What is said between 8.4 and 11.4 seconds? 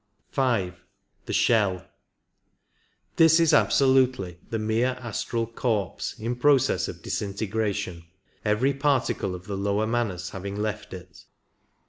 every particle of the lower Manas having left it.